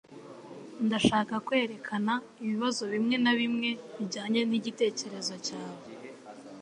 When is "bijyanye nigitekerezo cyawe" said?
3.97-5.83